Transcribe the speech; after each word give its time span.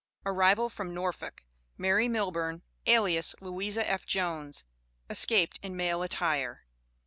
ARRIVAL 0.25 0.67
FROM 0.71 0.95
NORFOLK. 0.95 1.41
MARY 1.77 2.07
MILLBURN, 2.07 2.63
alias 2.87 3.35
LOUISA 3.39 3.87
F. 3.87 4.03
JONES, 4.07 4.63
ESCAPED 5.11 5.59
IN 5.61 5.75
MALE 5.75 6.01
ATTIRE. 6.01 6.63